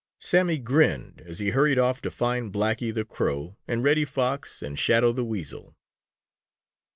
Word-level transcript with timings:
Sammy 0.19 0.57
grinned 0.57 1.21
as 1.27 1.37
he 1.37 1.49
hurried 1.51 1.77
off 1.77 2.01
to 2.01 2.09
find 2.09 2.51
Blacky 2.51 2.91
the 2.91 3.05
Crow 3.05 3.57
and 3.67 3.83
Reddy 3.83 4.03
Fox 4.03 4.63
and 4.63 4.79
Shadow 4.79 5.11
the 5.13 5.23
Weasel. 5.23 5.75